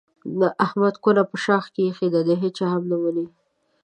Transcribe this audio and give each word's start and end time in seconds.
احمد 0.65 0.95
کونه 1.03 1.21
په 1.29 1.35
شاخ 1.45 1.63
کې 1.73 1.81
ایښې 1.85 2.07
ده 2.13 2.21
د 2.27 2.29
هېچا 2.41 2.67
هم 2.73 2.83
نه 2.91 2.97
مني. 3.01 3.25